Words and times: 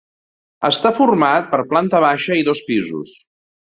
Està 0.69 0.91
format 0.99 1.45
per 1.51 1.59
planta 1.73 2.03
baixa 2.07 2.39
i 2.41 2.47
dos 2.49 2.67
pisos. 2.71 3.13